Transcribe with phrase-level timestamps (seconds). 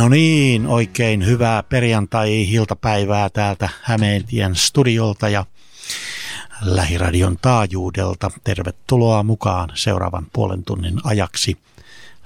[0.00, 5.46] No niin, oikein hyvää perjantai-iltapäivää täältä Hämeentien studiolta ja
[6.60, 8.30] Lähiradion taajuudelta.
[8.44, 11.58] Tervetuloa mukaan seuraavan puolen tunnin ajaksi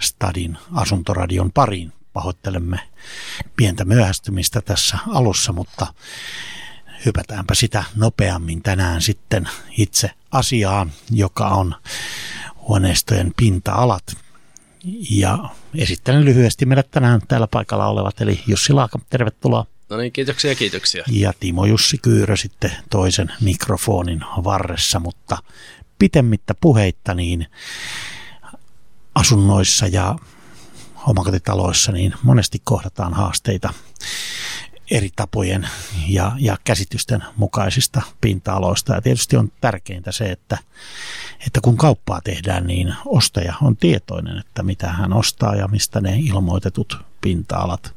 [0.01, 1.93] Stadin asuntoradion pariin.
[2.13, 2.81] Pahoittelemme
[3.57, 5.87] pientä myöhästymistä tässä alussa, mutta
[7.07, 9.49] hypätäänpä sitä nopeammin tänään sitten
[9.79, 11.75] itse asiaan, joka on
[12.69, 14.24] huoneistojen pinta-alat.
[15.11, 15.39] Ja
[15.75, 19.67] esittelen lyhyesti meidät tänään täällä paikalla olevat, eli Jussi Laaka, tervetuloa.
[19.89, 21.05] No niin, kiitoksia, kiitoksia.
[21.11, 25.39] Ja Timo Jussi Kyyrö sitten toisen mikrofonin varressa, mutta
[25.99, 27.47] pitemmittä puheitta niin
[29.15, 30.17] asunnoissa ja
[31.07, 33.75] omakotitaloissa niin monesti kohdataan haasteita
[34.95, 35.69] eri tapojen
[36.09, 38.95] ja, ja käsitysten mukaisista pinta-aloista.
[38.95, 40.59] Ja tietysti on tärkeintä se, että,
[41.47, 46.17] että kun kauppaa tehdään, niin ostaja on tietoinen, että mitä hän ostaa ja mistä ne
[46.19, 47.95] ilmoitetut pinta-alat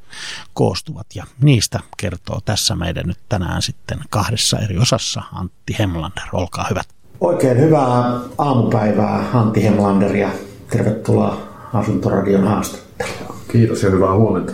[0.53, 1.07] koostuvat.
[1.15, 6.23] Ja niistä kertoo tässä meidän nyt tänään sitten kahdessa eri osassa Antti Hemlander.
[6.33, 6.87] Olkaa hyvät.
[7.21, 10.29] Oikein hyvää aamupäivää Antti Hemlander ja
[10.69, 13.35] tervetuloa Asuntoradion haastatteluun.
[13.51, 14.53] Kiitos ja hyvää huomenta.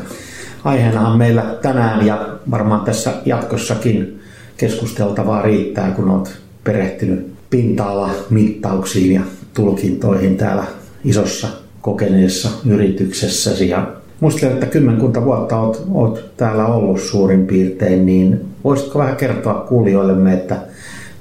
[0.63, 4.21] Aiheenahan meillä tänään ja varmaan tässä jatkossakin
[4.57, 9.21] keskusteltavaa riittää, kun olet perehtynyt pinta-alamittauksiin ja
[9.53, 10.63] tulkintoihin täällä
[11.03, 11.47] isossa
[11.81, 13.69] kokeneessa yrityksessäsi.
[13.69, 13.87] Ja
[14.19, 20.33] muistelen, että kymmenkunta vuotta olet, olet täällä ollut suurin piirtein, niin voisitko vähän kertoa kuulijoillemme,
[20.33, 20.57] että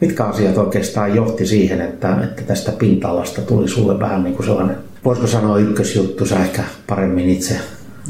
[0.00, 4.76] mitkä asiat oikeastaan johti siihen, että, että tästä pinta-alasta tuli sulle vähän niin kuin sellainen,
[5.04, 7.54] voisiko sanoa ykkösjuttu, sä ehkä paremmin itse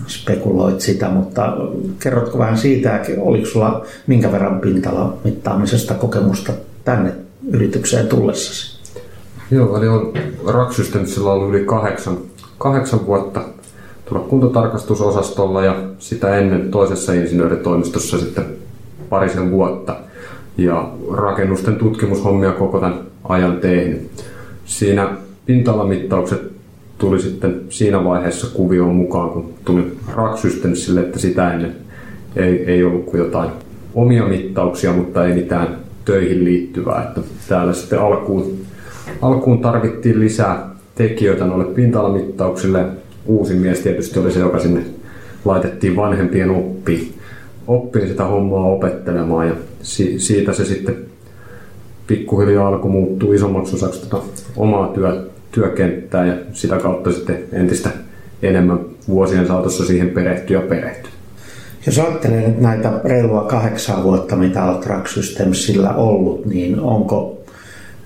[0.07, 1.57] spekuloit sitä, mutta
[1.99, 6.53] kerrotko vähän siitä, oliko sulla minkä verran pintala mittaamisesta kokemusta
[6.85, 7.13] tänne
[7.51, 8.79] yritykseen tullessasi?
[9.51, 10.13] Joo, eli on
[10.47, 12.19] Raksystemisellä ollut yli kahdeksan,
[12.59, 13.41] kahdeksan vuotta
[14.05, 18.45] tuolla kuntotarkastusosastolla ja sitä ennen toisessa insinööritoimistossa sitten
[19.09, 19.97] parisen vuotta.
[20.57, 24.11] Ja rakennusten tutkimushommia koko tämän ajan tehnyt.
[24.65, 25.17] Siinä
[25.47, 26.52] pintalamittaukset
[27.03, 31.77] tuli sitten siinä vaiheessa kuvioon mukaan, kun tuli Raksystensille, että sitä ennen
[32.37, 33.51] ei, ei ollut kuin jotain
[33.95, 37.03] omia mittauksia, mutta ei mitään töihin liittyvää.
[37.03, 38.59] Että täällä sitten alkuun,
[39.23, 42.85] alkuun tarvittiin lisää tekijöitä noille pinta-alamittauksille.
[43.27, 44.85] Uusi mies tietysti oli se, joka sinne
[45.45, 47.15] laitettiin vanhempien oppiin,
[47.67, 50.97] oppiin sitä hommaa opettelemaan ja si- siitä se sitten
[52.07, 54.23] pikkuhiljaa alkoi muuttua isommaksi osaksi tota
[54.57, 57.91] omaa työ, työkenttää ja sitä kautta sitten entistä
[58.43, 61.13] enemmän vuosien saatossa siihen perehtyä ja perehtyä.
[61.87, 67.43] Jos ajattelee nyt näitä reilua kahdeksan vuotta, mitä Track Systemsillä ollut, niin onko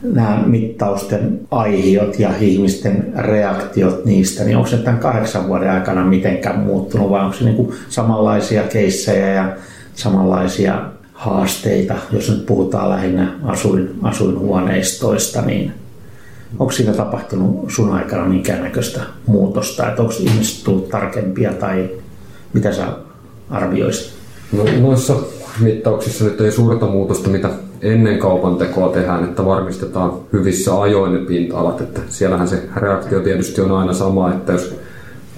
[0.02, 6.60] nämä mittausten aihiot ja ihmisten reaktiot niistä, niin onko se tämän kahdeksan vuoden aikana mitenkään
[6.60, 9.56] muuttunut vai onko se niin kuin samanlaisia keissejä ja
[9.94, 10.82] samanlaisia
[11.12, 15.72] haasteita, jos nyt puhutaan lähinnä asuin, asuinhuoneistoista, niin
[16.58, 21.90] Onko siinä tapahtunut sun aikana minkäännäköistä muutosta, että onko ihmiset tullut tarkempia tai
[22.52, 22.86] mitä sä
[23.50, 24.12] arvioisit?
[24.52, 25.16] No, noissa
[25.60, 27.50] mittauksissa nyt ei suurta muutosta, mitä
[27.82, 31.80] ennen kaupan tekoa tehdään, että varmistetaan hyvissä ajoin ne pinta-alat.
[31.80, 34.76] Että siellähän se reaktio tietysti on aina sama, että jos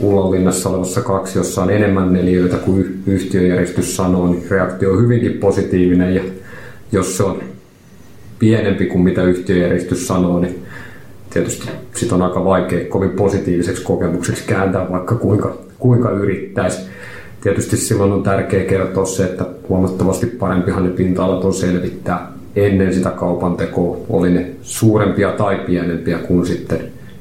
[0.01, 6.15] Ullanlinnassa olevassa kaksi, jossa on enemmän neliöitä kuin yhtiöjärjestys sanoo, niin reaktio on hyvinkin positiivinen
[6.15, 6.23] ja
[6.93, 7.43] jos se on
[8.39, 10.63] pienempi kuin mitä yhtiöjärjestys sanoo, niin
[11.31, 16.79] tietysti sit on aika vaikea kovin positiiviseksi kokemukseksi kääntää, vaikka kuinka, kuinka yrittäisi.
[17.41, 23.11] Tietysti silloin on tärkeää kertoa se, että huomattavasti parempihan ne pinta-alat on selvittää ennen sitä
[23.11, 26.81] kaupan tekoa, oli ne suurempia tai pienempiä kuin sitten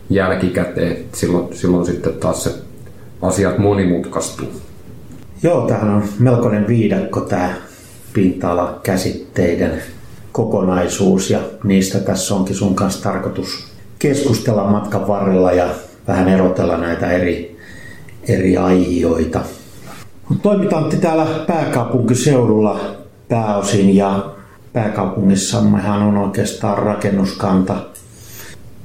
[0.09, 0.97] jälkikäteen.
[1.13, 2.51] Silloin, silloin sitten taas se
[3.22, 4.47] asiat monimutkaistuu.
[5.44, 7.53] Joo, tämähän on melkoinen viidakko tämä
[8.13, 9.81] pinta-alakäsitteiden
[10.31, 15.68] kokonaisuus ja niistä tässä onkin sun kanssa tarkoitus keskustella matkan varrella ja
[16.08, 17.58] vähän erotella näitä eri,
[18.28, 19.40] eri aihioita.
[20.41, 22.80] Toimitaan täällä pääkaupunkiseudulla
[23.30, 24.33] pääosin ja
[24.74, 27.75] pääkaupungissammehan on oikeastaan rakennuskanta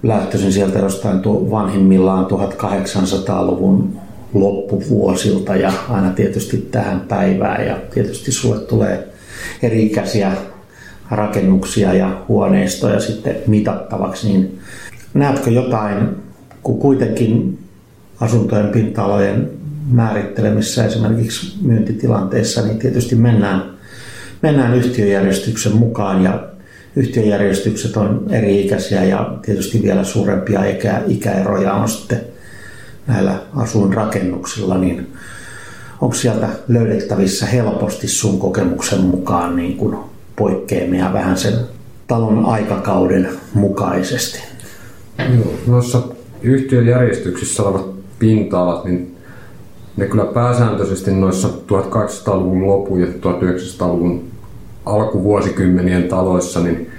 [0.03, 4.01] lähtöisin sieltä jostain tuo vanhimmillaan 1800-luvun
[4.35, 9.09] loppuvuosilta ja aina tietysti tähän päivään ja tietysti sulle tulee
[9.63, 10.33] eri-ikäisiä
[11.11, 14.59] rakennuksia ja huoneistoja sitten mitattavaksi, niin
[15.15, 16.09] Näetkö jotain,
[16.63, 17.59] kun kuitenkin
[18.21, 19.51] asuntojen pinta-alojen
[19.91, 23.63] määrittelemisessä esimerkiksi myyntitilanteessa, niin tietysti mennään,
[24.43, 26.47] mennään yhtiöjärjestyksen mukaan ja
[26.97, 32.21] yhtiöjärjestykset on eri-ikäisiä ja tietysti vielä suurempia ikä, ikäeroja on sitten
[33.07, 35.13] näillä asuinrakennuksilla, niin
[36.01, 39.97] onko sieltä löydettävissä helposti sun kokemuksen mukaan niin kuin
[40.37, 41.55] poikkeamia vähän sen
[42.07, 44.52] talon aikakauden mukaisesti?
[45.35, 46.03] Joo, noissa
[46.43, 47.87] yhtiöjärjestyksissä olevat
[48.19, 49.17] pinta-alat, niin
[49.97, 54.25] ne kyllä pääsääntöisesti noissa 1800-luvun lopun ja 1900-luvun
[54.87, 56.91] alkuvuosikymmenien taloissa, niin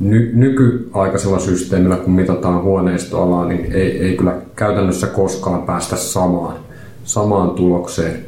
[0.00, 6.56] ny- nykyaikaisella systeemillä, kun mitataan huoneistoalaa, niin ei, ei kyllä käytännössä koskaan päästä samaan,
[7.04, 8.26] samaan tulokseen.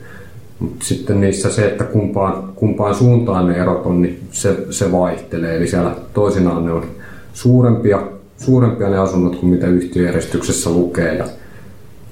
[0.58, 5.56] Mutta sitten niissä se, että kumpaan, kumpaan suuntaan ne erot on, niin se, se vaihtelee.
[5.56, 6.84] Eli siellä toisinaan ne on
[7.32, 8.02] suurempia,
[8.38, 11.24] suurempia ne asunnot kuin mitä yhtiöjärjestyksessä lukee ja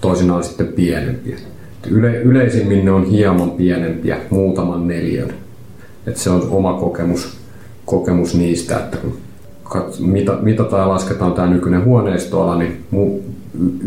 [0.01, 1.37] toisinaan sitten pienempiä.
[1.91, 5.35] Yle, yleisimmin ne on hieman pienempiä, muutaman neljön.
[6.07, 7.37] Et se on oma kokemus,
[7.85, 9.19] kokemus niistä, että kun
[9.99, 13.21] mitä, mitataan ja lasketaan tämä nykyinen huoneistoala, niin mu,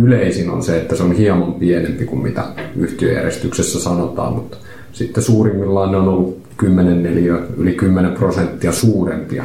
[0.02, 2.44] yleisin on se, että se on hieman pienempi kuin mitä
[2.76, 4.58] yhtiöjärjestyksessä sanotaan, mutta
[4.92, 9.44] sitten suurimmillaan ne on ollut 10 neliö, yli 10 prosenttia suurempia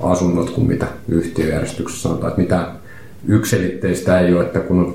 [0.00, 2.30] asunnot kuin mitä yhtiöjärjestyksessä sanotaan.
[2.30, 2.66] Että mitä
[3.28, 4.94] yksilitteistä ei ole, että kun on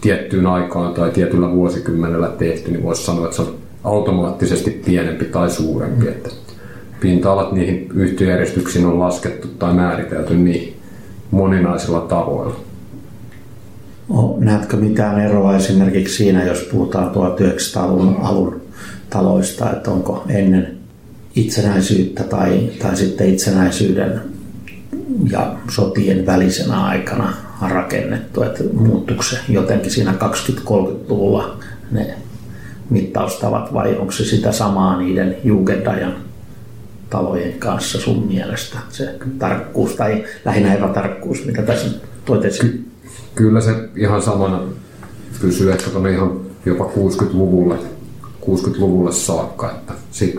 [0.00, 3.54] tiettyyn aikaan tai tietyllä vuosikymmenellä tehty, niin voisi sanoa, että se on
[3.84, 6.04] automaattisesti pienempi tai suurempi.
[6.04, 6.12] Mm.
[6.12, 6.30] Että
[7.00, 10.76] pinta-alat niihin yhtiöjärjestyksiin on laskettu tai määritelty niin
[11.30, 12.56] moninaisilla tavoilla.
[14.08, 18.60] No, näetkö mitään eroa esimerkiksi siinä, jos puhutaan 1900-luvun alun
[19.10, 20.77] taloista, että onko ennen
[21.38, 24.20] itsenäisyyttä tai, tai sitten itsenäisyyden
[25.30, 27.32] ja sotien välisenä aikana
[27.68, 30.14] rakennettu, että muuttuuko se jotenkin siinä
[30.68, 31.58] 20-30-luvulla
[31.90, 32.14] ne
[32.90, 36.16] mittaustavat vai onko se sitä samaa niiden Jugendajan
[37.10, 41.88] talojen kanssa sun mielestä, se tarkkuus tai lähinnä epätarkkuus, mitä tässä
[42.24, 42.84] toit Ky-
[43.34, 44.60] Kyllä se ihan samana
[45.40, 47.78] pysyy, että ihan jopa 60-luvulle,
[48.42, 49.70] 60-luvulle saakka.
[49.70, 49.92] Että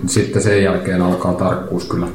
[0.07, 2.07] sitten sen jälkeen alkaa tarkkuus kyllä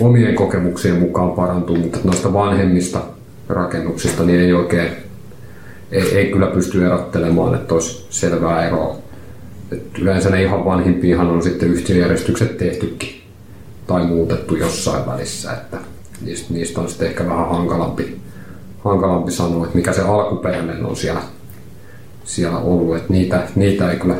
[0.00, 3.00] omien kokemuksien mukaan parantua, mutta noista vanhemmista
[3.48, 4.90] rakennuksista niin ei oikein,
[5.90, 8.96] ei, ei kyllä pysty erottelemaan, että olisi selvää eroa.
[9.72, 13.20] Et yleensä ne ihan vanhimpiinhan on sitten yhtiöjärjestykset tehtykin
[13.86, 15.76] tai muutettu jossain välissä, että
[16.24, 18.16] niistä, niistä on sitten ehkä vähän hankalampi,
[18.84, 21.22] hankalampi sanoa, että mikä se alkuperäinen on siellä,
[22.24, 24.16] siellä ollut, että niitä, niitä ei kyllä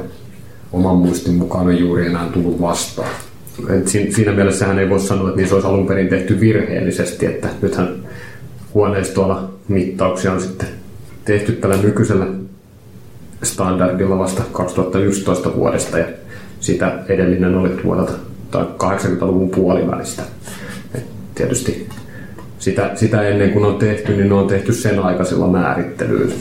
[0.72, 3.10] oman muistin mukaan ole juuri enää tullut vastaan.
[3.68, 7.88] Et siinä mielessähän ei voi sanoa, että niissä olisi alun perin tehty virheellisesti, että nythän
[8.74, 10.68] huoneistolla mittauksia on sitten
[11.24, 12.26] tehty tällä nykyisellä
[13.42, 16.06] standardilla vasta 2011 vuodesta ja
[16.60, 18.12] sitä edellinen oli vuodelta
[18.50, 20.22] tai 80-luvun puolivälistä.
[20.94, 21.04] Et
[21.34, 21.88] tietysti
[22.58, 26.34] sitä, sitä ennen kuin on tehty, niin ne on tehty sen aikaisella määrittelyllä.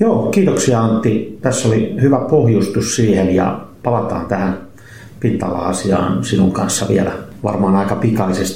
[0.00, 1.38] Joo, kiitoksia Antti.
[1.42, 4.58] Tässä oli hyvä pohjustus siihen ja palataan tähän
[5.20, 7.12] pintala-asiaan sinun kanssa vielä
[7.42, 8.54] varmaan aika pikaisesti.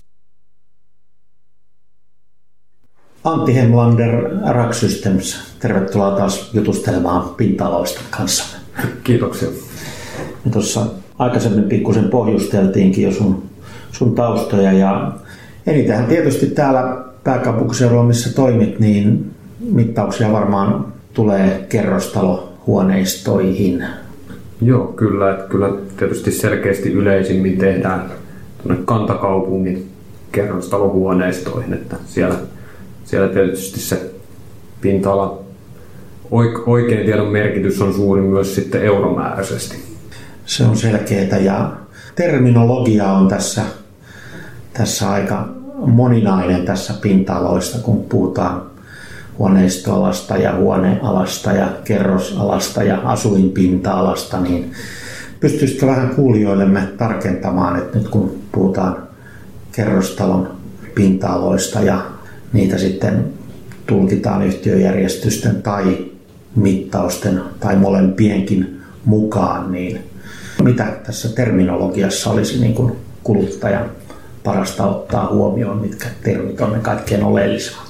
[3.24, 8.56] Antti Hemlander, Rack Systems, tervetuloa taas jutustelemaan pintaloista kanssa.
[9.04, 9.48] Kiitoksia.
[10.44, 10.86] Me tuossa
[11.18, 13.42] aikaisemmin pikkusen pohjusteltiinkin jo sun,
[13.92, 15.12] sun taustoja ja
[15.66, 23.84] enitenhän tietysti täällä pääkaupunkiseudulla, missä toimit, niin mittauksia varmaan tulee kerrostalohuoneistoihin.
[24.62, 25.30] Joo, kyllä.
[25.30, 28.10] Että kyllä tietysti selkeästi yleisimmin tehdään
[28.84, 29.90] kantakaupungin
[30.32, 32.36] kerrostalohuoneistoihin, että siellä,
[33.04, 34.10] siellä tietysti se
[34.80, 35.44] pinta-ala
[36.66, 39.94] oikein tiedon merkitys on suuri myös sitten euromääräisesti
[40.46, 41.72] se on selkeää ja
[42.14, 43.62] terminologia on tässä,
[44.72, 48.62] tässä aika moninainen tässä pinta-aloista, kun puhutaan
[49.38, 54.72] huoneistoalasta ja huonealasta ja kerrosalasta ja asuinpinta-alasta, niin
[55.40, 58.96] pystyisitkö vähän kuulijoillemme tarkentamaan, että nyt kun puhutaan
[59.72, 60.50] kerrostalon
[60.94, 62.06] pinta-aloista ja
[62.52, 63.24] niitä sitten
[63.86, 65.98] tulkitaan yhtiöjärjestysten tai
[66.56, 70.00] mittausten tai molempienkin mukaan, niin
[70.62, 72.92] mitä tässä terminologiassa olisi niin kuin
[73.24, 73.90] kuluttajan
[74.44, 77.83] parasta ottaa huomioon, mitkä termit on ne kaikkein oleellisimmat?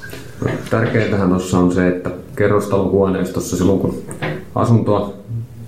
[0.71, 4.03] Tärkeintähän tuossa on se, että kerrostalohuoneistossa silloin kun
[4.55, 5.13] asuntoa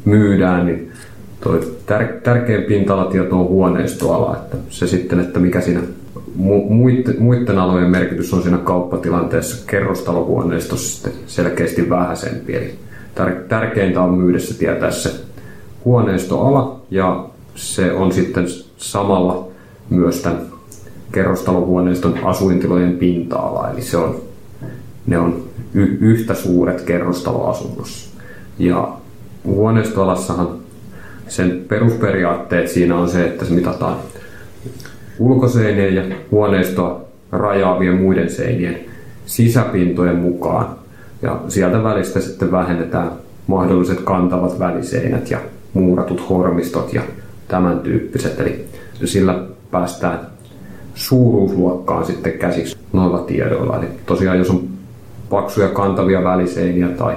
[0.04, 0.92] myydään, niin
[1.40, 4.36] toi tär- tärkein pinta-alatieto on huoneistoala.
[4.36, 5.80] Että se sitten, että mikä siinä
[6.38, 6.70] mu-
[7.18, 12.56] muiden, alojen merkitys on siinä kauppatilanteessa kerrostalohuoneistossa selkeästi vähäisempi.
[12.56, 12.74] Eli
[13.14, 15.10] tär- tärkeintä on myydessä tietää se
[15.84, 19.48] huoneistoala ja se on sitten samalla
[19.90, 20.40] myös tämän
[21.12, 24.20] kerrostalohuoneiston asuintilojen pinta-ala, eli se on,
[25.06, 25.44] ne on
[25.74, 28.10] y- yhtä suuret kerrostaloasunnossa.
[28.58, 28.92] Ja
[29.44, 30.48] huoneistoalassahan
[31.28, 33.96] sen perusperiaatteet siinä on se, että se mitataan
[35.18, 38.80] ulkoseinien ja huoneistoa rajaavien muiden seinien
[39.26, 40.68] sisäpintojen mukaan.
[41.22, 43.10] Ja sieltä välistä sitten vähennetään
[43.46, 45.38] mahdolliset kantavat väliseinät ja
[45.74, 47.02] muuratut hormistot ja
[47.48, 48.40] tämän tyyppiset.
[48.40, 48.64] Eli
[49.04, 50.20] sillä päästään
[50.94, 53.78] suuruusluokkaan sitten käsiksi noilla tiedoilla.
[53.78, 54.75] Eli tosiaan jos on
[55.30, 57.16] paksuja kantavia väliseiniä tai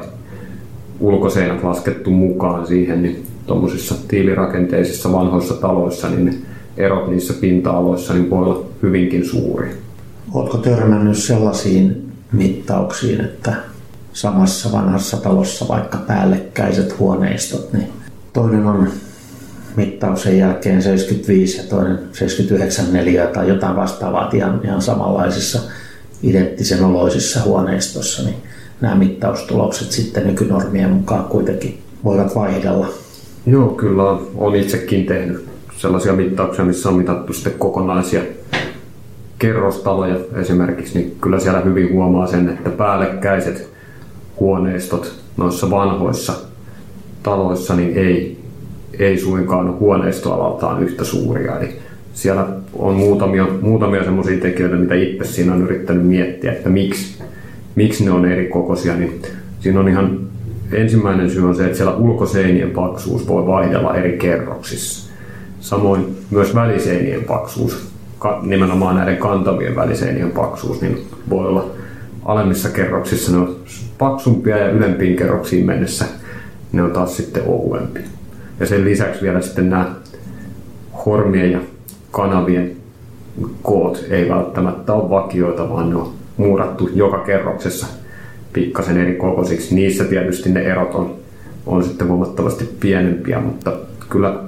[0.99, 6.33] ulkoseinät laskettu mukaan siihen, niin tuommoisissa tiilirakenteisissa vanhoissa taloissa, niin ne
[6.77, 9.69] erot niissä pinta-aloissa niin voi olla hyvinkin suuri.
[10.33, 13.53] Oletko törmännyt sellaisiin mittauksiin, että
[14.13, 17.87] samassa vanhassa talossa vaikka päällekkäiset huoneistot, niin
[18.33, 18.87] toinen on
[19.75, 25.59] mittauksen jälkeen 75 ja toinen 79 neliöä tai jotain vastaavaa ihan, ihan samanlaisissa
[26.23, 28.35] identtisen oloisissa huoneistossa, niin
[28.81, 32.88] nämä mittaustulokset sitten nykynormien mukaan kuitenkin voivat vaihdella.
[33.45, 34.03] Joo, kyllä
[34.35, 35.45] olen itsekin tehnyt
[35.77, 38.21] sellaisia mittauksia, missä on mitattu sitten kokonaisia
[39.39, 43.69] kerrostaloja esimerkiksi, niin kyllä siellä hyvin huomaa sen, että päällekkäiset
[44.39, 46.33] huoneistot noissa vanhoissa
[47.23, 48.39] taloissa niin ei,
[48.99, 51.59] ei suinkaan huoneistoalaltaan yhtä suuria.
[51.59, 51.79] Eli
[52.19, 57.23] siellä on muutamia, muutamia semmoisia tekijöitä, mitä itse siinä on yrittänyt miettiä, että miksi,
[57.75, 58.95] miksi ne on eri kokoisia.
[58.95, 59.21] Niin
[59.59, 60.19] siinä on ihan
[60.71, 65.09] ensimmäinen syy on se, että siellä ulkoseinien paksuus voi vaihdella eri kerroksissa.
[65.59, 67.91] Samoin myös väliseinien paksuus,
[68.41, 71.65] nimenomaan näiden kantavien väliseinien paksuus, niin voi olla
[72.25, 73.55] alemmissa kerroksissa ne on
[73.97, 76.05] paksumpia ja ylempiin kerroksiin mennessä
[76.71, 78.03] ne on taas sitten ohuempia.
[78.59, 79.95] Ja sen lisäksi vielä sitten nämä
[81.05, 81.59] hormien ja
[82.11, 82.71] kanavien
[83.61, 87.87] koot ei välttämättä ole vakioita, vaan ne on muurattu joka kerroksessa
[88.53, 89.75] pikkasen eri kokoisiksi.
[89.75, 91.15] Niissä tietysti ne erot on,
[91.65, 93.71] on sitten huomattavasti pienempiä, mutta
[94.09, 94.43] kyllä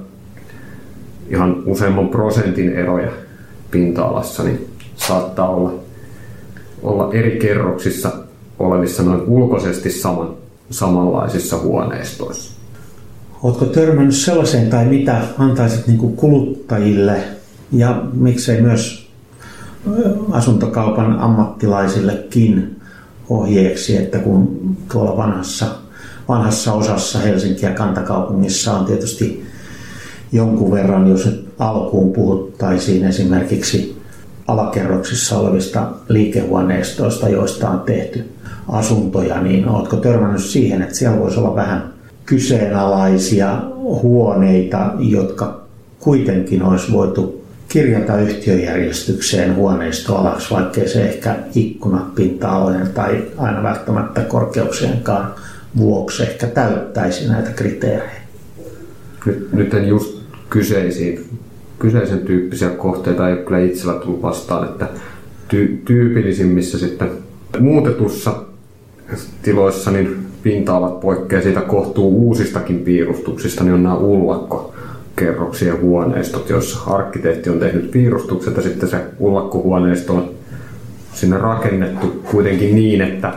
[1.30, 3.10] ihan useamman prosentin eroja
[3.70, 5.74] pinta-alassa niin saattaa olla,
[6.82, 8.12] olla eri kerroksissa
[8.58, 10.28] olevissa noin ulkoisesti saman,
[10.70, 12.52] samanlaisissa huoneistoissa.
[13.42, 17.22] Oletko törmännyt sellaiseen tai mitä antaisit niin kuluttajille
[17.72, 19.08] ja miksei myös
[20.30, 22.80] asuntokaupan ammattilaisillekin
[23.28, 24.60] ohjeeksi, että kun
[24.92, 25.66] tuolla vanhassa,
[26.28, 29.46] vanhassa osassa Helsinkiä kantakaupungissa on tietysti
[30.32, 34.02] jonkun verran, jos nyt alkuun puhuttaisiin esimerkiksi
[34.46, 38.30] alakerroksissa olevista liikehuoneistoista, joista on tehty
[38.68, 41.92] asuntoja, niin oletko törmännyt siihen, että siellä voisi olla vähän
[42.26, 43.62] kyseenalaisia
[44.02, 45.62] huoneita, jotka
[46.00, 47.41] kuitenkin olisi voitu
[47.72, 55.34] kirjata yhtiöjärjestykseen huoneistoalaksi, vaikkei se ehkä ikkunat pinta-alojen tai aina välttämättä korkeuksienkaan
[55.76, 58.22] vuoksi ehkä täyttäisi näitä kriteerejä.
[59.26, 61.24] Nyt, nyt en just kyseisiin,
[61.78, 64.88] kyseisen tyyppisiä kohteita ei kyllä itsellä tullut vastaan, että
[65.48, 67.10] ty, tyypillisimmissä sitten
[67.60, 68.34] muutetussa
[69.42, 73.96] tiloissa niin pinta-alat poikkeaa siitä kohtuu uusistakin piirustuksista, niin on nämä
[75.12, 80.30] ullakkokerroksien huoneistot, joissa arkkitehti on tehnyt piirustukset ja sitten se ullakkohuoneisto on
[81.14, 83.32] sinne rakennettu kuitenkin niin, että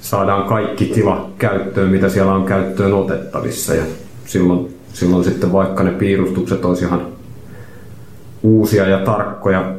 [0.00, 3.74] saadaan kaikki tila käyttöön, mitä siellä on käyttöön otettavissa.
[3.74, 3.82] Ja
[4.26, 7.06] silloin, silloin sitten vaikka ne piirustukset olisi ihan
[8.42, 9.74] uusia ja tarkkoja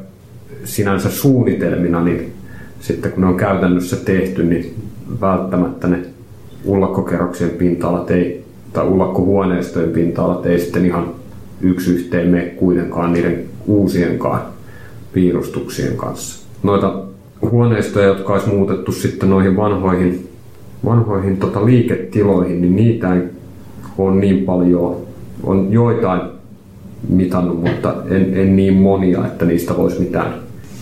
[0.64, 2.34] sinänsä suunnitelmina, niin
[2.80, 4.76] sitten kun ne on käytännössä tehty, niin
[5.22, 6.00] välttämättä ne
[6.66, 11.23] ullakkokerroksien pinta-alat ei, tai ullakkohuoneistojen pinta-alat ei sitten ihan
[11.64, 14.42] yksi yhteen mene kuitenkaan niiden uusienkaan
[15.14, 16.46] piirustuksien kanssa.
[16.64, 17.04] Noita
[17.42, 20.30] huoneistoja, jotka olisi muutettu sitten noihin vanhoihin,
[20.86, 23.22] vanhoihin tota liiketiloihin, niin niitä ei
[23.98, 24.98] ole niin paljon.
[25.44, 26.22] On joitain
[27.10, 30.34] mitannut, mutta en, en niin monia, että niistä voisi mitään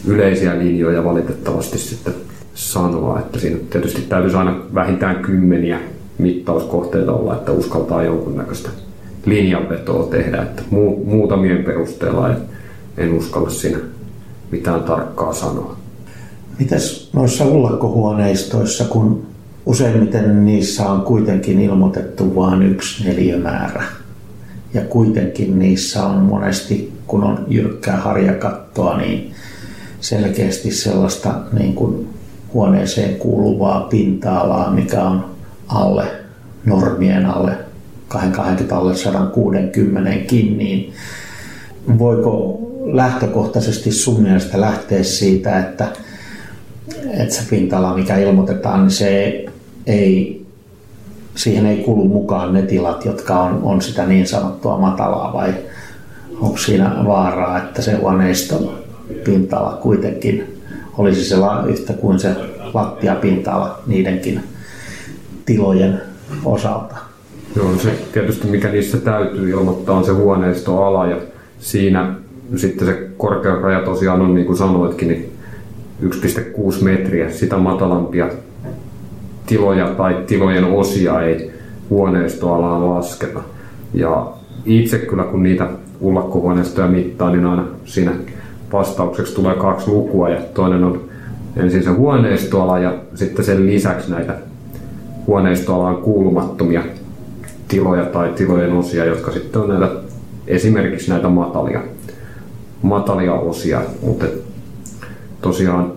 [0.07, 2.13] yleisiä linjoja valitettavasti sitten
[2.53, 5.79] sanoa, että siinä tietysti täytyisi aina vähintään kymmeniä
[6.17, 8.69] mittauskohteita olla, että uskaltaa jonkunnäköistä
[9.25, 12.37] linjanvetoa tehdä, että mu- muutamien perusteella en,
[12.97, 13.77] en uskalla siinä
[14.51, 15.75] mitään tarkkaa sanoa.
[16.59, 19.25] Mitäs noissa ullakkohuoneistoissa, kun
[19.65, 23.83] useimmiten niissä on kuitenkin ilmoitettu vain yksi neliömäärä,
[24.73, 29.31] ja kuitenkin niissä on monesti, kun on jyrkkää harjakattoa, niin
[29.99, 32.07] selkeästi sellaista niin kuin
[32.53, 35.25] huoneeseen kuuluvaa pinta-alaa, mikä on
[35.67, 36.07] alle
[36.65, 37.70] normien alle
[38.11, 40.09] 220 alle 160
[40.57, 40.93] niin
[41.99, 45.87] voiko lähtökohtaisesti sun mielestä lähteä siitä, että,
[47.19, 49.45] että se pinta-ala, mikä ilmoitetaan, niin se
[49.87, 50.41] ei
[51.35, 55.53] siihen ei kulu mukaan ne tilat, jotka on, on sitä niin sanottua matalaa vai
[56.41, 58.71] onko siinä vaaraa, että se huoneiston
[59.23, 60.61] pinta-ala kuitenkin
[60.97, 61.35] olisi se
[61.69, 62.35] yhtä kuin se
[62.73, 64.43] lattiapinta-ala niidenkin
[65.45, 66.01] tilojen
[66.45, 67.10] osalta.
[67.55, 71.17] Joo, se tietysti mikä niissä täytyy ilmoittaa on se huoneistoala ja
[71.59, 72.15] siinä
[72.55, 75.31] sitten se korkeusraja tosiaan on niin kuin sanoitkin, niin
[76.03, 78.29] 1,6 metriä, sitä matalampia
[79.45, 81.51] tiloja tai tilojen osia ei
[81.89, 83.39] huoneistoalaan lasketa.
[83.93, 84.27] Ja
[84.65, 85.69] itse kyllä kun niitä
[86.01, 88.11] ullakkohuoneistoja mittaa, niin aina siinä
[88.73, 91.01] vastaukseksi tulee kaksi lukua ja toinen on
[91.57, 94.33] ensin se huoneistoala ja sitten sen lisäksi näitä
[95.27, 96.81] huoneistoalaan kuulumattomia
[97.71, 99.89] tiloja tai tilojen osia, jotka sitten on näitä,
[100.47, 101.81] esimerkiksi näitä matalia,
[102.81, 103.81] matalia osia.
[104.01, 104.25] Mutta
[105.41, 105.91] tosiaan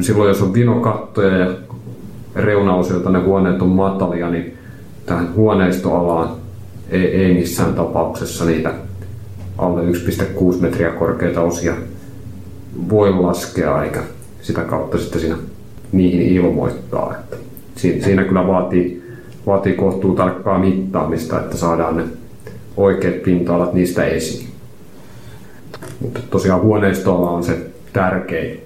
[0.00, 1.54] silloin jos on vinokattoja ja
[2.34, 4.58] reunaosilta ne huoneet on matalia, niin
[5.06, 6.28] tähän huoneistoalaan
[6.90, 8.72] ei, ei missään tapauksessa niitä
[9.58, 11.74] alle 1,6 metriä korkeita osia
[12.90, 14.02] voi laskea eikä
[14.42, 15.36] sitä kautta sitten siinä
[15.92, 17.14] niihin ilmoittaa.
[17.14, 17.36] Että
[17.76, 19.03] siinä kyllä vaatii,
[19.46, 22.04] vaatii kohtuu tarkkaa mittaamista, että saadaan ne
[22.76, 24.48] oikeat pinta-alat niistä esiin.
[26.00, 28.60] Mutta tosiaan huoneistoala on se tärkein,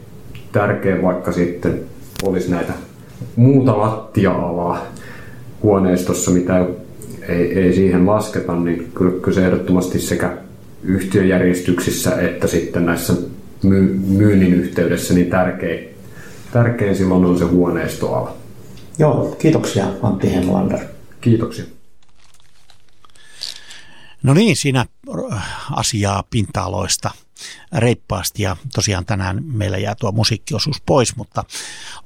[0.52, 1.80] tärkein vaikka sitten
[2.22, 2.72] olisi näitä
[3.36, 4.82] muuta lattia-alaa
[5.62, 6.66] huoneistossa, mitä
[7.28, 10.32] ei, ei siihen lasketa, niin kyllä se ehdottomasti sekä
[10.82, 13.12] yhtiöjärjestyksissä että sitten näissä
[13.62, 15.88] myy- myynnin yhteydessä niin tärkein,
[16.52, 18.34] tärkein silloin on se huoneistoala.
[18.98, 20.88] Joo, kiitoksia Antti Henlander.
[21.20, 21.64] Kiitoksia.
[24.22, 24.86] No niin, siinä
[25.70, 27.10] asiaa pinta-aloista
[27.72, 31.44] reippaasti ja tosiaan tänään meillä jää tuo musiikkiosuus pois, mutta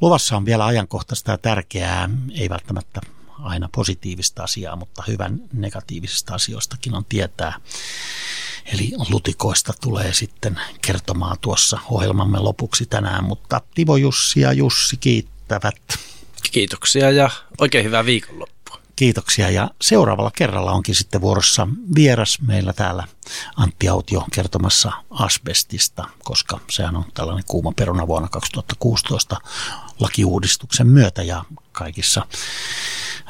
[0.01, 3.01] luvassa on vielä ajankohtaista ja tärkeää, ei välttämättä
[3.43, 7.55] aina positiivista asiaa, mutta hyvän negatiivisista asioistakin on tietää.
[8.75, 15.75] Eli lutikoista tulee sitten kertomaan tuossa ohjelmamme lopuksi tänään, mutta Tivo Jussi ja Jussi kiittävät.
[16.51, 18.81] Kiitoksia ja oikein hyvää viikonloppua.
[18.97, 23.05] Kiitoksia ja seuraavalla kerralla onkin sitten vuorossa vieras meillä täällä
[23.57, 29.37] Antti Autio kertomassa asbestista, koska sehän on tällainen kuuma peruna vuonna 2016
[30.01, 32.27] lakiuudistuksen myötä ja kaikissa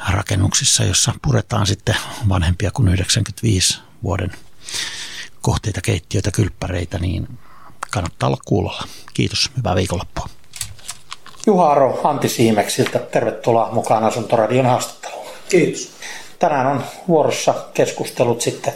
[0.09, 1.95] rakennuksissa, jossa puretaan sitten
[2.29, 4.31] vanhempia kuin 95 vuoden
[5.41, 7.39] kohteita, keittiöitä, kylppäreitä, niin
[7.91, 8.87] kannattaa olla kuulolla.
[9.13, 10.29] Kiitos, hyvää viikonloppua.
[11.47, 15.27] Juha Aro Antti Siimeksiltä, tervetuloa mukaan Asuntoradion haastatteluun.
[15.49, 15.91] Kiitos.
[16.39, 18.73] Tänään on vuorossa keskustelut sitten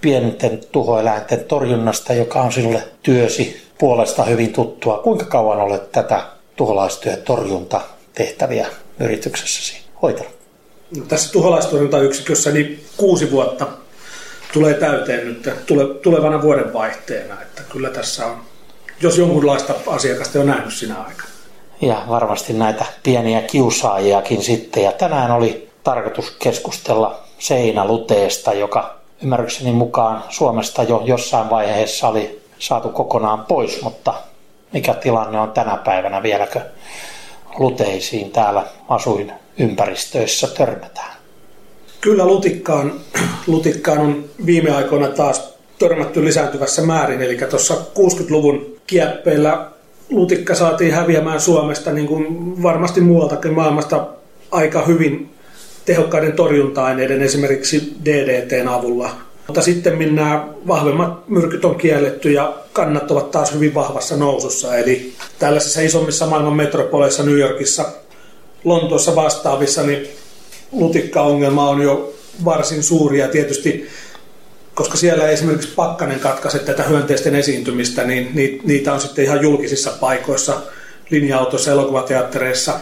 [0.00, 4.98] pienten tuhoeläinten torjunnasta, joka on sinulle työsi puolesta hyvin tuttua.
[4.98, 6.22] Kuinka kauan olet tätä
[6.56, 7.80] tuholaistyö torjunta
[8.14, 8.66] tehtäviä
[9.00, 10.32] yrityksessäsi hoitanut?
[10.96, 13.66] No, tässä tuholaistorjuntayksikössä niin kuusi vuotta
[14.52, 15.50] tulee täyteen nyt
[16.02, 17.42] tulevana vuoden vaihteena.
[17.42, 18.40] Että kyllä tässä on,
[19.00, 21.35] jos jonkunlaista asiakasta on nähnyt sinä aikana.
[21.80, 24.82] Ja varmasti näitä pieniä kiusaajiakin sitten.
[24.82, 32.88] Ja tänään oli tarkoitus keskustella seinäluteesta, joka ymmärrykseni mukaan Suomesta jo jossain vaiheessa oli saatu
[32.88, 34.14] kokonaan pois, mutta
[34.72, 36.60] mikä tilanne on tänä päivänä vieläkö
[37.58, 41.16] luteisiin täällä asuin ympäristöissä törmätään?
[42.00, 42.92] Kyllä lutikkaan,
[43.46, 49.70] lutikkaan on viime aikoina taas törmätty lisääntyvässä määrin, eli tuossa 60-luvun kieppeillä
[50.10, 52.26] lutikka saatiin häviämään Suomesta, niin kuin
[52.62, 54.06] varmasti muualtakin maailmasta
[54.50, 55.30] aika hyvin
[55.84, 59.10] tehokkaiden torjunta-aineiden, esimerkiksi DDTn avulla.
[59.46, 64.76] Mutta sitten nämä vahvemmat myrkyt on kielletty ja kannat ovat taas hyvin vahvassa nousussa.
[64.76, 67.84] Eli tällaisissa isommissa maailman metropoleissa, New Yorkissa,
[68.64, 70.08] Lontoossa vastaavissa, niin
[70.72, 72.14] lutikkaongelma on jo
[72.44, 73.88] varsin suuri ja tietysti
[74.76, 78.30] koska siellä ei esimerkiksi pakkanen katkaise tätä hyönteisten esiintymistä, niin
[78.64, 80.54] niitä on sitten ihan julkisissa paikoissa,
[81.10, 82.80] linja-autoissa, elokuvateattereissa,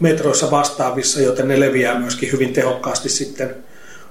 [0.00, 3.56] metroissa vastaavissa, joten ne leviää myöskin hyvin tehokkaasti sitten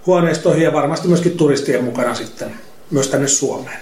[0.06, 2.52] huoneistoihin ja varmasti myöskin turistien mukana sitten
[2.92, 3.80] myös tänne Suomeen.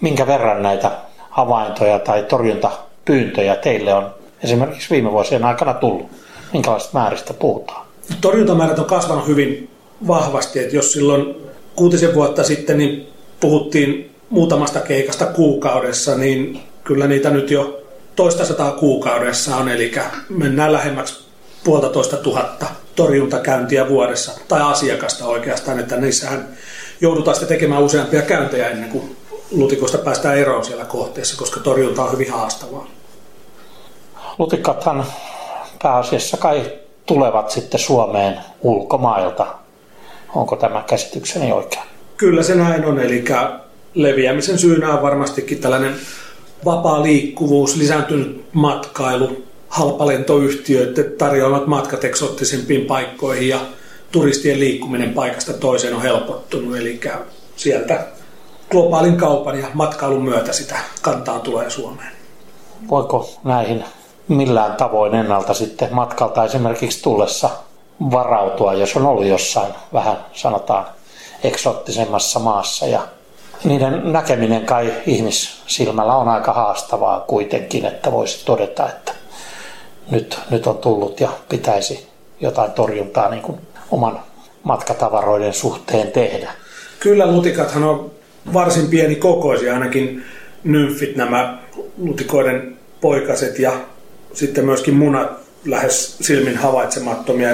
[0.00, 0.90] Minkä verran näitä
[1.30, 6.10] havaintoja tai torjuntapyyntöjä teille on esimerkiksi viime vuosien aikana tullut?
[6.52, 7.86] Minkälaista määristä puhutaan?
[8.20, 9.70] Torjuntamäärät on kasvanut hyvin
[10.06, 11.44] vahvasti, että jos silloin
[11.76, 17.82] kuutisen vuotta sitten niin puhuttiin muutamasta keikasta kuukaudessa, niin kyllä niitä nyt jo
[18.16, 19.92] toista sataa kuukaudessa on, eli
[20.28, 21.24] mennään lähemmäksi
[21.64, 26.48] puolitoista tuhatta torjuntakäyntiä vuodessa, tai asiakasta oikeastaan, että niissähän
[27.00, 29.16] joudutaan sitten tekemään useampia käyntejä ennen kuin
[29.50, 32.86] lutikosta päästään eroon siellä kohteessa, koska torjunta on hyvin haastavaa.
[34.38, 35.04] Lutikathan
[35.82, 36.72] pääasiassa kai
[37.06, 39.63] tulevat sitten Suomeen ulkomailta.
[40.34, 41.84] Onko tämä käsitykseni oikein?
[42.16, 43.24] Kyllä se näin on, eli
[43.94, 45.94] leviämisen syynä on varmastikin tällainen
[46.64, 53.60] vapaa liikkuvuus, lisääntynyt matkailu, halpalentoyhtiöiden tarjoamat matkat eksottisempiin paikkoihin ja
[54.12, 57.00] turistien liikkuminen paikasta toiseen on helpottunut, eli
[57.56, 58.06] sieltä
[58.70, 62.12] globaalin kaupan ja matkailun myötä sitä kantaa tulee Suomeen.
[62.90, 63.84] Voiko näihin
[64.28, 67.50] millään tavoin ennalta sitten matkalta esimerkiksi tullessa
[68.10, 70.86] varautua, jos on ollut jossain vähän sanotaan
[71.44, 73.00] eksottisemmassa maassa ja
[73.64, 79.12] niiden näkeminen kai ihmissilmällä on aika haastavaa kuitenkin, että voisi todeta, että
[80.10, 82.08] nyt, nyt on tullut ja pitäisi
[82.40, 83.58] jotain torjuntaa niin kuin
[83.90, 84.20] oman
[84.62, 86.50] matkatavaroiden suhteen tehdä.
[87.00, 88.10] Kyllä lutikathan on
[88.52, 90.24] varsin pieni kokoisia, ainakin
[90.64, 91.58] nymfit, nämä
[91.98, 93.72] lutikoiden poikaset ja
[94.32, 97.50] sitten myöskin munat lähes silmin havaitsemattomia.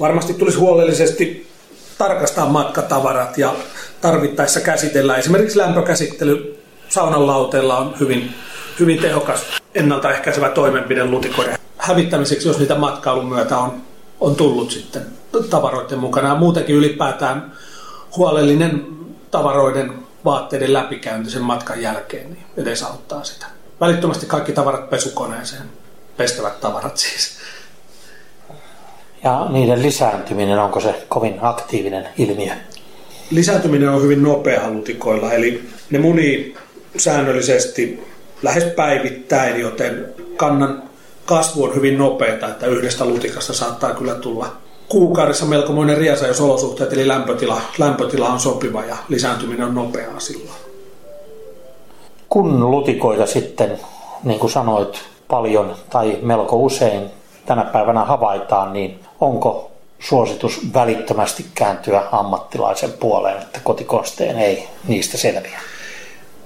[0.00, 1.52] Varmasti tulisi huolellisesti
[1.98, 3.54] tarkastaa matkatavarat ja
[4.00, 5.16] tarvittaessa käsitellä.
[5.16, 8.34] Esimerkiksi lämpökäsittely saunan lauteella on hyvin,
[8.80, 9.40] hyvin tehokas
[9.74, 13.82] ennaltaehkäisevä toimenpide lutikoiden hävittämiseksi, jos niitä matkailun myötä on,
[14.20, 15.02] on tullut sitten
[15.50, 16.28] tavaroiden mukana.
[16.28, 17.52] Ja muutenkin ylipäätään
[18.16, 18.86] huolellinen
[19.30, 19.92] tavaroiden
[20.24, 23.46] vaatteiden läpikäynti sen matkan jälkeen niin edesauttaa sitä.
[23.80, 25.62] Välittömästi kaikki tavarat pesukoneeseen,
[26.22, 27.30] pestävät tavarat siis.
[29.24, 32.52] Ja niiden lisääntyminen, onko se kovin aktiivinen ilmiö?
[33.30, 36.56] Lisääntyminen on hyvin nopea lutikoilla, eli ne munii
[36.96, 38.06] säännöllisesti
[38.42, 40.82] lähes päivittäin, joten kannan
[41.24, 44.56] kasvu on hyvin nopeata, että yhdestä lutikasta saattaa kyllä tulla
[44.88, 50.58] kuukaudessa melkomoinen riesa, jos olosuhteet eli lämpötila, lämpötila on sopiva ja lisääntyminen on nopeaa silloin.
[52.28, 53.78] Kun lutikoita sitten,
[54.24, 57.02] niin kuin sanoit, paljon tai melko usein
[57.46, 65.60] tänä päivänä havaitaan, niin onko suositus välittömästi kääntyä ammattilaisen puoleen, että kotikosteen ei niistä selviä?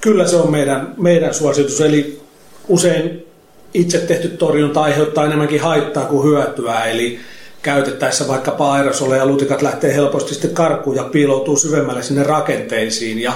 [0.00, 2.20] Kyllä se on meidän, meidän suositus, eli
[2.68, 3.26] usein
[3.74, 7.18] itse tehty torjunta aiheuttaa enemmänkin haittaa kuin hyötyä, eli
[7.62, 13.18] käytettäessä vaikkapa aerosoleja lutikat lähtee helposti sitten karkuun ja piiloutuu syvemmälle sinne rakenteisiin.
[13.18, 13.32] Ja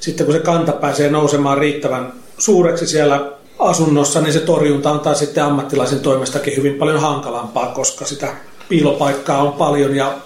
[0.00, 5.18] sitten kun se kanta pääsee nousemaan riittävän suureksi siellä asunnossa, niin se torjunta on taas
[5.18, 8.28] sitten ammattilaisen toimestakin hyvin paljon hankalampaa, koska sitä
[8.68, 10.18] piilopaikkaa on paljon ja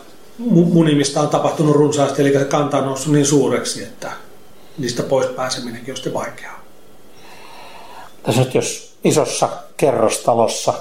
[0.49, 4.13] munimista on tapahtunut runsaasti, eli se kanta on noussut niin suureksi, että
[4.79, 6.61] niistä pois pääseminenkin on sitten vaikeaa.
[8.23, 10.75] Tässä nyt jos isossa kerrostalossa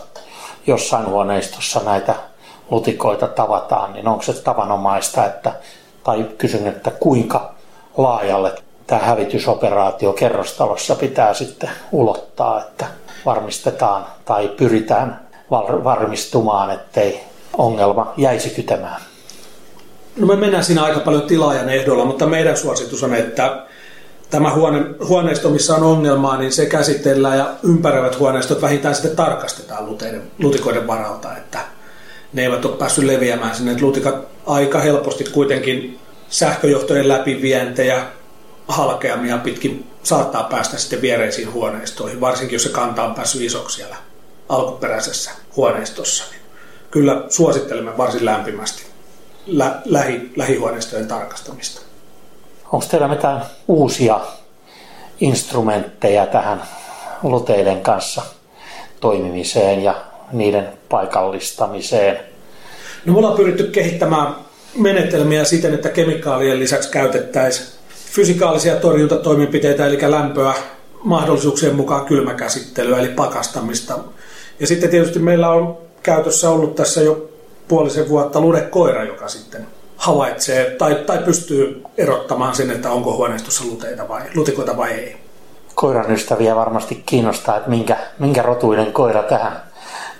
[0.67, 2.15] jossain huoneistossa näitä
[2.71, 5.53] lutikoita tavataan, niin onko se tavanomaista, että,
[6.03, 7.53] tai kysyn, että kuinka
[7.97, 8.55] laajalle
[8.91, 12.85] tämä hävitysoperaatio kerrostalossa pitää sitten ulottaa, että
[13.25, 15.19] varmistetaan tai pyritään
[15.83, 17.19] varmistumaan, ettei
[17.57, 19.01] ongelma jäisi kytemään?
[20.15, 23.65] No me mennään siinä aika paljon tilaajan ehdolla, mutta meidän suositus on, että
[24.29, 29.85] tämä huone, huoneisto, missä on ongelmaa, niin se käsitellään ja ympäröivät huoneistot vähintään sitten tarkastetaan
[29.85, 31.59] luteiden, lutikoiden varalta, että
[32.33, 33.77] ne eivät ole päässyt leviämään sinne.
[33.81, 35.99] lutikat aika helposti kuitenkin
[36.29, 38.05] sähköjohtojen läpivientejä,
[38.67, 43.95] halkeamia pitkin saattaa päästä sitten viereisiin huoneistoihin, varsinkin jos se kanta on päässyt isoksi siellä
[44.49, 46.23] alkuperäisessä huoneistossa.
[46.31, 46.41] Niin
[46.91, 48.83] kyllä suosittelemme varsin lämpimästi
[49.47, 51.81] lä- lähi- lähihuoneistojen tarkastamista.
[52.71, 54.19] Onko teillä mitään uusia
[55.19, 56.63] instrumentteja tähän
[57.23, 58.21] luteiden kanssa
[58.99, 62.19] toimimiseen ja niiden paikallistamiseen?
[63.05, 64.35] No me ollaan pyritty kehittämään
[64.77, 67.80] menetelmiä siten, että kemikaalien lisäksi käytettäisiin
[68.11, 70.53] fysikaalisia torjuntatoimenpiteitä, eli lämpöä,
[71.03, 73.99] mahdollisuuksien mukaan kylmäkäsittelyä, eli pakastamista.
[74.59, 77.29] Ja sitten tietysti meillä on käytössä ollut tässä jo
[77.67, 84.07] puolisen vuotta ludekoira, joka sitten havaitsee tai, tai pystyy erottamaan sen, että onko huoneistossa luteita
[84.07, 85.17] vai, lutikoita vai ei.
[85.75, 89.61] Koiran ystäviä varmasti kiinnostaa, että minkä, minkä rotuinen koira tähän,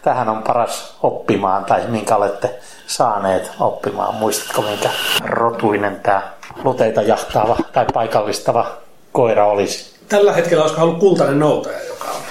[0.01, 4.15] tähän on paras oppimaan tai minkä olette saaneet oppimaan.
[4.15, 4.89] Muistatko, minkä
[5.23, 6.32] rotuinen tämä
[6.63, 8.78] luteita jahtaava tai paikallistava
[9.12, 9.91] koira olisi?
[10.10, 12.21] Tällä hetkellä olisi ollut kultainen noutaja, joka on,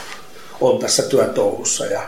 [0.60, 2.00] on tässä työtouhussa ja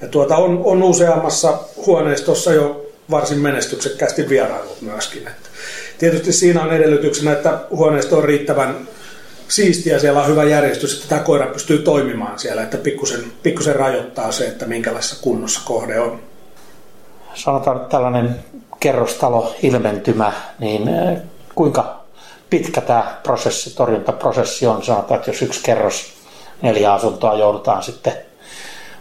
[0.00, 5.26] ja tuota, on, on useammassa huoneistossa jo varsin menestyksekkäästi vierailut myöskin.
[5.26, 5.48] Että
[5.98, 8.88] tietysti siinä on edellytyksenä, että huoneisto on riittävän
[9.48, 14.32] siistiä, siellä on hyvä järjestys, että tämä koira pystyy toimimaan siellä, että pikkusen, pikkusen rajoittaa
[14.32, 16.20] se, että minkälaisessa kunnossa kohde on.
[17.34, 18.34] Sanotaan nyt tällainen
[18.80, 20.90] kerrostalo ilmentymä, niin
[21.58, 22.00] kuinka
[22.50, 24.84] pitkä tämä prosessi, torjuntaprosessi on?
[24.84, 26.06] Sanotaan, että jos yksi kerros
[26.62, 28.12] neljä asuntoa joudutaan sitten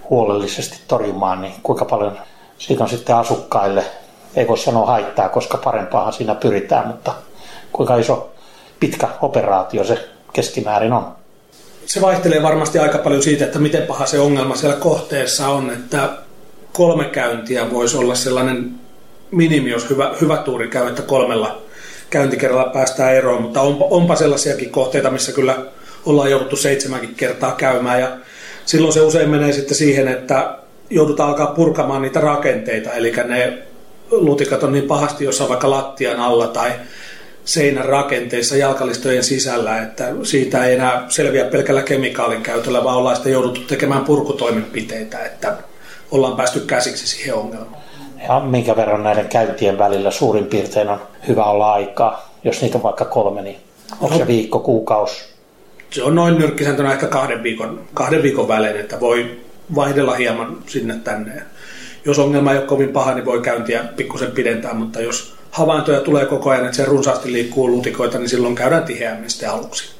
[0.09, 2.17] huolellisesti torjumaan, niin kuinka paljon
[2.57, 3.85] Siitä on sitten asukkaille,
[4.35, 7.13] ei voi sanoa haittaa, koska parempaahan siinä pyritään, mutta
[7.71, 8.29] kuinka iso
[8.79, 11.11] pitkä operaatio se keskimäärin on?
[11.85, 16.09] Se vaihtelee varmasti aika paljon siitä, että miten paha se ongelma siellä kohteessa on, että
[16.73, 18.71] kolme käyntiä voisi olla sellainen
[19.31, 21.66] minimi, jos hyvä, hyvä tuuri käy, että kolmella
[22.09, 25.55] käyntikerralla päästään eroon, mutta onpa, onpa sellaisiakin kohteita, missä kyllä
[26.05, 28.17] ollaan jouduttu seitsemänkin kertaa käymään ja
[28.65, 30.57] silloin se usein menee sitten siihen, että
[30.89, 33.57] joudutaan alkaa purkamaan niitä rakenteita, eli ne
[34.11, 36.71] lutikat on niin pahasti jossain vaikka lattian alla tai
[37.45, 43.33] seinän rakenteissa jalkalistojen sisällä, että siitä ei enää selviä pelkällä kemikaalin käytöllä, vaan ollaan sitten
[43.33, 45.57] jouduttu tekemään purkutoimenpiteitä, että
[46.11, 47.76] ollaan päästy käsiksi siihen ongelmaan.
[48.27, 52.83] Ja minkä verran näiden käyntien välillä suurin piirtein on hyvä olla aikaa, jos niitä on
[52.83, 53.57] vaikka kolme, niin
[54.01, 55.23] onko se viikko, kuukausi?
[55.89, 59.41] Se on noin nyrkkisääntönä ehkä kahden viikon, kahden viikon välein, että voi
[59.75, 61.41] vaihdella hieman sinne tänne.
[62.05, 66.25] Jos ongelma ei ole kovin paha, niin voi käyntiä pikkusen pidentää, mutta jos havaintoja tulee
[66.25, 69.95] koko ajan, että se runsaasti liikkuu lutikoita, niin silloin käydään tiheämmin sitten aluksi.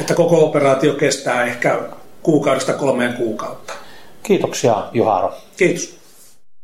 [0.00, 1.80] Että koko operaatio kestää ehkä
[2.22, 3.72] kuukaudesta kolmeen kuukautta.
[4.22, 5.34] Kiitoksia Juharo.
[5.56, 5.97] Kiitos.